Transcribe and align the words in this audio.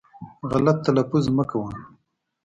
غلط 0.51 0.77
تلفظ 0.87 1.23
مه 1.35 1.43
کوی 1.51 1.75